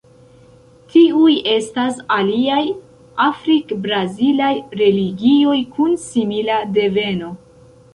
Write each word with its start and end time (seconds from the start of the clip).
Tiuj 0.93 1.33
estas 1.55 1.99
aliaj 2.17 2.63
afrik-brazilaj 3.27 4.51
religioj 4.83 5.59
kun 5.79 5.99
simila 6.13 6.63
deveno. 6.83 7.37